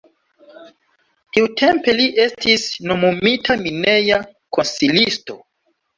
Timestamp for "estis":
2.25-2.65